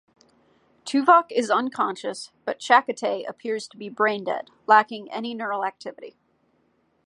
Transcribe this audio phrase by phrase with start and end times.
[0.83, 6.17] Tuvok is unconscious, but Chakotay appears to be brain dead, lacking any neural activity.